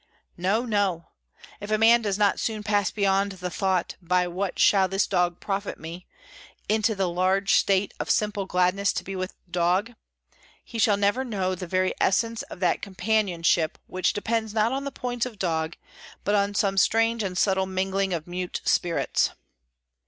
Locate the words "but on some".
16.23-16.79